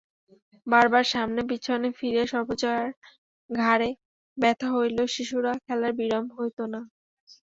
বার 0.67 0.85
বার 0.93 1.05
সামনে 1.11 1.41
পিছনে 1.49 1.87
ফিরিয়া 1.97 2.25
সর্বজয়ার 2.27 2.87
ঘাড়ে 3.49 3.89
ব্যথা 4.37 4.67
হইলেও 4.75 5.07
শিশুর 5.15 5.45
খেলার 5.65 5.91
বিরাম 5.99 6.25
হইত 6.37 6.57
না। 6.73 6.81